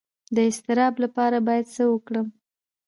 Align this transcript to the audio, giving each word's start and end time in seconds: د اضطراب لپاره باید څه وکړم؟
د 0.35 0.37
اضطراب 0.49 0.93
لپاره 1.03 1.37
باید 1.47 1.65
څه 1.75 1.83
وکړم؟ 1.91 2.27